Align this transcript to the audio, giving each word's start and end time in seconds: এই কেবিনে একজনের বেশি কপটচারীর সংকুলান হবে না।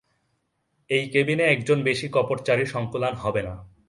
এই 0.89 1.05
কেবিনে 1.09 1.43
একজনের 1.45 1.85
বেশি 1.85 2.07
কপটচারীর 2.09 2.65
সংকুলান 2.65 3.13
হবে 3.15 3.41
না। 3.43 3.53